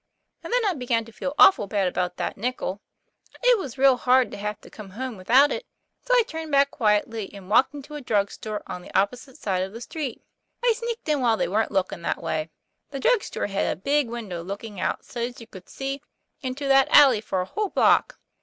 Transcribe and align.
And 0.43 0.51
then 0.51 0.65
I 0.65 0.73
began 0.73 1.05
to 1.05 1.11
feel 1.11 1.35
awful 1.37 1.67
bad 1.67 1.87
about 1.87 2.17
that 2.17 2.35
nickel. 2.35 2.81
It 3.43 3.59
was 3.59 3.77
real 3.77 3.97
hard 3.97 4.31
to 4.31 4.37
have 4.37 4.59
to 4.61 4.69
come 4.71 4.89
home 4.89 5.15
without 5.15 5.51
it, 5.51 5.67
so 6.01 6.15
I 6.17 6.23
turned 6.23 6.51
back 6.51 6.71
quietly, 6.71 7.31
and 7.31 7.51
walked 7.51 7.75
into 7.75 7.93
a 7.93 8.01
drug 8.01 8.31
store 8.31 8.63
on 8.65 8.81
the 8.81 8.91
opposite 8.97 9.37
side 9.37 9.61
of 9.61 9.73
the 9.73 9.79
street. 9.81 10.23
I 10.63 10.73
sneaked 10.73 11.07
in 11.07 11.21
while 11.21 11.37
they 11.37 11.47
weren't 11.47 11.71
looking 11.71 12.01
that 12.01 12.19
way. 12.23 12.49
The 12.89 12.99
drug 12.99 13.21
store 13.21 13.45
had 13.45 13.71
a 13.71 13.75
big 13.79 14.07
window 14.09 14.43
looking 14.43 14.79
out 14.79 15.05
so's 15.05 15.39
you 15.39 15.45
could 15.45 15.69
see 15.69 16.01
into 16.41 16.67
that 16.67 16.87
alley 16.89 17.21
for 17.21 17.41
a 17.41 17.45
whole 17.45 17.69
block. 17.69 18.17